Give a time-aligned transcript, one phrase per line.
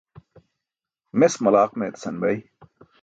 [1.19, 2.37] Mes malaaq meetasan bay.